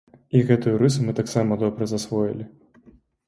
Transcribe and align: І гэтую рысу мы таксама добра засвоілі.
І 0.37 0.39
гэтую 0.51 0.71
рысу 0.83 1.03
мы 1.09 1.13
таксама 1.19 1.59
добра 1.63 1.89
засвоілі. 1.91 2.47